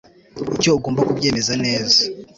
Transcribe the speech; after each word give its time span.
Icyo 0.55 0.69
ugomba 0.77 1.01
kubyemeza 1.07 1.53
neza 1.65 1.99